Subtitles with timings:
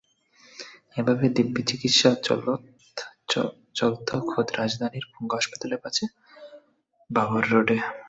[0.97, 2.09] এভাবে দিব্যি চিকিত্সা
[3.77, 6.03] চলত খোদ রাজধানীর পঙ্গু হাসপাতালের পাশে
[7.09, 7.77] বাবর রোডে।